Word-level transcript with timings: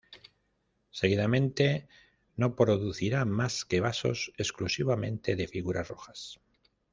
Seguidamente, 0.89 1.87
no 2.35 2.55
producirá 2.55 3.23
más 3.23 3.65
que 3.65 3.81
vasos 3.81 4.33
exclusivamente 4.35 5.35
de 5.35 5.47
figuras 5.47 5.89
rojas. 5.89 6.39